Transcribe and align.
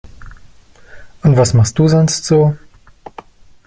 Und 1.21 1.37
was 1.37 1.53
machst 1.53 1.77
du 1.77 1.87
sonst 1.87 2.23
so? 2.25 2.57